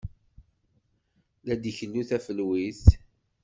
[1.45, 2.85] La d-ikellu tafelwit.